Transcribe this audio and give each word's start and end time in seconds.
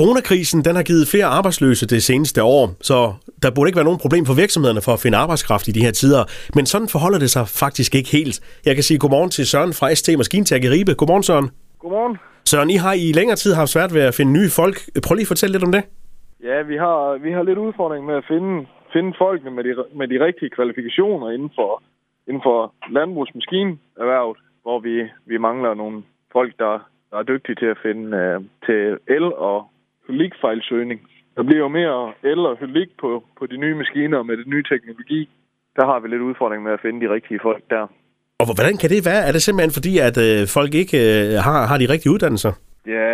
Coronakrisen 0.00 0.60
den 0.68 0.74
har 0.80 0.86
givet 0.90 1.04
flere 1.14 1.28
arbejdsløse 1.38 1.84
det 1.94 2.02
seneste 2.10 2.40
år, 2.42 2.64
så 2.90 2.96
der 3.42 3.50
burde 3.54 3.68
ikke 3.68 3.80
være 3.80 3.90
nogen 3.90 4.04
problem 4.04 4.24
for 4.28 4.36
virksomhederne 4.42 4.82
for 4.86 4.92
at 4.96 5.00
finde 5.04 5.16
arbejdskraft 5.24 5.66
i 5.70 5.72
de 5.76 5.84
her 5.86 5.94
tider. 6.00 6.22
Men 6.56 6.64
sådan 6.72 6.88
forholder 6.94 7.20
det 7.24 7.30
sig 7.36 7.44
faktisk 7.62 7.90
ikke 7.98 8.10
helt. 8.18 8.36
Jeg 8.68 8.74
kan 8.76 8.84
sige 8.88 8.98
godmorgen 9.02 9.30
til 9.36 9.44
Søren 9.52 9.72
fra 9.78 9.86
ST 9.98 10.08
Maskintag 10.20 10.60
i 10.66 10.70
Ribe. 10.74 10.92
Godmorgen 11.00 11.24
Søren. 11.28 11.48
Godmorgen. 11.82 12.14
Søren, 12.50 12.70
I 12.76 12.78
har 12.84 12.94
i 13.06 13.08
længere 13.18 13.38
tid 13.42 13.52
haft 13.60 13.70
svært 13.76 13.92
ved 13.96 14.02
at 14.10 14.14
finde 14.18 14.32
nye 14.38 14.50
folk. 14.60 14.76
Prøv 15.04 15.14
lige 15.14 15.28
at 15.28 15.32
fortælle 15.34 15.52
lidt 15.54 15.66
om 15.68 15.72
det. 15.76 15.82
Ja, 16.48 16.58
vi 16.70 16.76
har, 16.84 16.98
vi 17.24 17.30
har 17.36 17.42
lidt 17.48 17.60
udfordring 17.66 18.02
med 18.10 18.16
at 18.20 18.26
finde, 18.32 18.52
finde 18.94 19.10
folkene 19.22 19.50
med 19.56 19.62
de, 19.66 19.72
med 20.00 20.06
de 20.12 20.18
rigtige 20.26 20.50
kvalifikationer 20.56 21.28
inden 21.36 21.50
for, 21.58 21.70
inden 22.28 22.42
for 22.48 22.58
landbrugsmaskinerhvervet, 22.96 24.38
hvor 24.64 24.78
vi, 24.86 24.94
vi 25.30 25.36
mangler 25.48 25.72
nogle 25.82 25.96
folk, 26.36 26.52
der, 26.62 26.74
der 27.10 27.16
er 27.18 27.30
dygtige 27.32 27.58
til 27.62 27.68
at 27.74 27.78
finde 27.86 28.04
uh, 28.20 28.44
til 28.66 28.80
el- 29.16 29.38
og 29.50 29.58
hydraulikfejlsøgning. 30.08 31.00
Der 31.36 31.42
bliver 31.42 31.58
jo 31.58 31.68
mere 31.68 32.12
el 32.22 32.38
og 32.38 32.56
hydraulik 32.56 32.90
på, 33.00 33.24
på 33.38 33.46
de 33.46 33.56
nye 33.56 33.74
maskiner 33.74 34.22
med 34.22 34.36
den 34.36 34.50
nye 34.50 34.62
teknologi. 34.62 35.28
Der 35.76 35.86
har 35.86 36.00
vi 36.00 36.08
lidt 36.08 36.22
udfordring 36.22 36.62
med 36.62 36.72
at 36.72 36.80
finde 36.80 37.06
de 37.06 37.12
rigtige 37.14 37.40
folk 37.42 37.62
der. 37.70 37.86
Og 38.42 38.46
hvordan 38.54 38.76
kan 38.80 38.90
det 38.90 39.06
være? 39.10 39.22
Er 39.28 39.32
det 39.32 39.42
simpelthen 39.42 39.76
fordi, 39.78 39.94
at 40.08 40.16
øh, 40.26 40.40
folk 40.56 40.72
ikke 40.82 40.96
øh, 41.08 41.28
har, 41.46 41.60
har 41.70 41.78
de 41.78 41.92
rigtige 41.92 42.12
uddannelser? 42.14 42.52
Ja, 42.86 43.10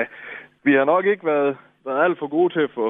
vi 0.66 0.72
har 0.78 0.84
nok 0.84 1.04
ikke 1.06 1.26
været, 1.26 1.56
været 1.86 2.04
alt 2.04 2.18
for 2.18 2.28
gode 2.36 2.52
til 2.54 2.60
at 2.60 2.74
få, 2.74 2.86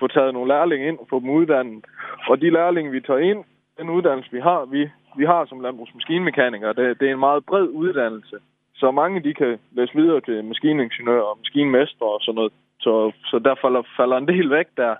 få 0.00 0.06
taget 0.06 0.34
nogle 0.34 0.52
lærlinge 0.54 0.88
ind 0.88 0.98
og 0.98 1.06
få 1.10 1.20
dem 1.20 1.30
uddannet. 1.30 1.84
Og 2.30 2.40
de 2.40 2.50
lærlinge, 2.50 2.90
vi 2.90 3.00
tager 3.00 3.18
ind, 3.30 3.44
den 3.78 3.88
uddannelse, 3.90 4.30
vi 4.32 4.40
har, 4.40 4.64
vi, 4.74 4.80
vi 5.18 5.24
har 5.24 5.46
som 5.46 5.60
landbrugsmaskinmekanikere, 5.60 6.72
det, 6.78 7.00
det 7.00 7.08
er 7.08 7.12
en 7.12 7.26
meget 7.28 7.44
bred 7.50 7.68
uddannelse. 7.82 8.36
Så 8.80 8.90
mange 8.90 9.22
de 9.26 9.34
kan 9.34 9.58
læse 9.76 9.94
videre 9.94 10.20
til 10.20 10.44
maskiningeniør 10.44 11.20
og 11.30 11.38
maskinmester 11.42 12.06
og 12.14 12.20
sådan 12.20 12.34
noget. 12.34 12.52
Så, 12.80 13.12
så 13.30 13.36
der 13.38 13.54
falder, 13.62 13.82
falder 13.96 14.16
en 14.16 14.28
del 14.28 14.50
væk 14.50 14.68
der. 14.76 14.94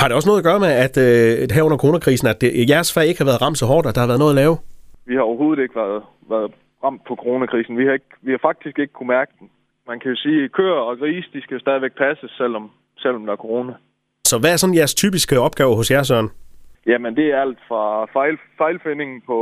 Har 0.00 0.08
det 0.08 0.16
også 0.16 0.28
noget 0.28 0.42
at 0.42 0.48
gøre 0.50 0.60
med, 0.66 0.72
at 0.86 0.94
øh, 1.06 1.48
her 1.56 1.62
under 1.68 1.78
coronakrisen, 1.82 2.28
at 2.28 2.40
det, 2.40 2.70
jeres 2.72 2.94
fag 2.94 3.06
ikke 3.06 3.20
har 3.22 3.30
været 3.30 3.42
ramt 3.44 3.58
så 3.58 3.66
hårdt, 3.66 3.86
at 3.86 3.94
der 3.94 4.00
har 4.00 4.10
været 4.12 4.22
noget 4.24 4.34
at 4.34 4.40
lave? 4.42 4.54
Vi 5.08 5.14
har 5.14 5.24
overhovedet 5.28 5.62
ikke 5.62 5.76
været, 5.82 6.02
været 6.32 6.50
ramt 6.84 7.02
på 7.08 7.14
coronakrisen. 7.22 7.78
Vi 7.78 7.84
har, 7.86 7.92
ikke, 7.92 8.12
vi 8.26 8.30
har 8.30 8.40
faktisk 8.48 8.78
ikke 8.78 8.92
kunne 8.92 9.12
mærke 9.18 9.32
den. 9.40 9.48
Man 9.88 10.00
kan 10.00 10.10
jo 10.10 10.16
sige, 10.16 10.44
at 10.44 10.52
køer 10.52 10.80
og 10.88 10.98
gris, 10.98 11.24
de 11.32 11.42
skal 11.42 11.60
stadigvæk 11.60 11.94
passes, 12.04 12.30
selvom, 12.30 12.70
selvom 12.98 13.26
der 13.26 13.32
er 13.32 13.44
corona. 13.46 13.74
Så 14.24 14.38
hvad 14.38 14.52
er 14.52 14.56
sådan 14.56 14.78
jeres 14.80 14.94
typiske 14.94 15.40
opgave 15.40 15.76
hos 15.76 15.90
jer, 15.90 16.02
Søren? 16.02 16.30
Jamen, 16.86 17.16
det 17.16 17.26
er 17.32 17.40
alt 17.40 17.58
fra 17.68 18.04
fejl, 18.16 18.38
fejlfinding 18.58 19.22
på 19.26 19.38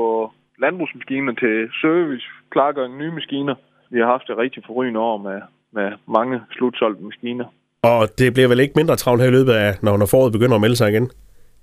landbrugsmaskiner 0.58 1.34
til 1.42 1.68
service, 1.82 2.26
klargøring 2.50 2.96
nye 2.98 3.12
maskiner. 3.18 3.54
Vi 3.90 3.98
har 4.00 4.06
haft 4.06 4.30
et 4.30 4.36
rigtig 4.36 4.62
forrygende 4.66 5.00
år 5.00 5.16
med, 5.16 5.40
med 5.72 5.92
mange 6.16 6.40
slutsolgte 6.50 7.04
maskiner. 7.04 7.44
Og 7.82 8.08
det 8.18 8.34
bliver 8.34 8.48
vel 8.48 8.60
ikke 8.60 8.78
mindre 8.80 8.96
travlt 8.96 9.22
her 9.22 9.28
i 9.28 9.36
løbet 9.38 9.52
af, 9.52 9.70
når, 9.82 9.96
når 9.96 10.06
foråret 10.06 10.32
begynder 10.32 10.54
at 10.54 10.60
melde 10.60 10.76
sig 10.76 10.88
igen? 10.90 11.10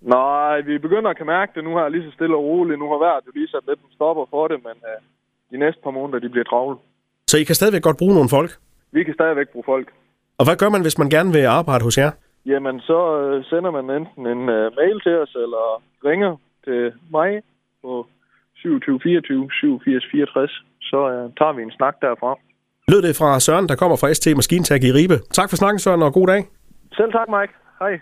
Nej, 0.02 0.62
vi 0.62 0.78
begynder 0.78 1.10
at 1.10 1.18
kan 1.18 1.26
mærke 1.26 1.52
det 1.56 1.64
nu 1.64 1.72
her 1.78 1.90
lige 1.90 2.04
så 2.04 2.12
stille 2.12 2.36
og 2.36 2.44
roligt. 2.44 2.80
Nu 2.80 2.88
har 2.94 3.00
været 3.08 3.26
jo 3.28 3.32
lige 3.36 3.48
sat 3.48 3.64
lidt 3.68 3.80
en 3.80 3.96
stopper 3.98 4.26
for 4.30 4.48
det, 4.48 4.58
men 4.68 4.78
uh, 4.92 5.00
de 5.52 5.58
næste 5.58 5.82
par 5.84 5.92
måneder, 5.92 6.20
de 6.20 6.30
bliver 6.30 6.44
travle. 6.44 6.78
Så 7.28 7.38
I 7.38 7.44
kan 7.44 7.56
stadigvæk 7.56 7.82
godt 7.82 7.98
bruge 7.98 8.14
nogle 8.14 8.30
folk? 8.30 8.52
Vi 8.92 9.04
kan 9.04 9.14
stadigvæk 9.14 9.50
bruge 9.50 9.64
folk. 9.74 9.88
Og 10.38 10.46
hvad 10.46 10.56
gør 10.56 10.70
man, 10.70 10.82
hvis 10.82 10.98
man 10.98 11.10
gerne 11.10 11.32
vil 11.34 11.46
arbejde 11.46 11.84
hos 11.84 11.98
jer? 11.98 12.12
Jamen, 12.46 12.80
så 12.80 13.00
uh, 13.20 13.44
sender 13.46 13.72
man 13.72 13.86
enten 13.98 14.28
en 14.34 14.42
uh, 14.58 14.66
mail 14.80 14.98
til 15.06 15.16
os, 15.24 15.34
eller 15.44 15.66
ringer 16.06 16.34
til 16.66 16.92
mig 17.12 17.42
på 17.82 18.08
27 18.56 19.00
24 19.04 19.50
87 19.52 20.06
64. 20.12 20.64
Så 20.94 21.00
uh, 21.14 21.32
tager 21.40 21.54
vi 21.58 21.62
en 21.68 21.74
snak 21.78 21.96
derfra. 22.06 22.32
Lød 22.92 23.02
det 23.08 23.14
fra 23.20 23.40
Søren, 23.46 23.66
der 23.70 23.76
kommer 23.82 23.98
fra 24.02 24.14
ST 24.18 24.26
Maskintag 24.40 24.84
i 24.90 24.92
Ribe. 24.98 25.18
Tak 25.38 25.48
for 25.50 25.58
snakken, 25.62 25.80
Søren, 25.80 26.02
og 26.08 26.14
god 26.14 26.28
dag. 26.28 26.42
Selv 26.98 27.12
tak, 27.18 27.28
Mike. 27.36 27.54
Hej. 27.82 27.94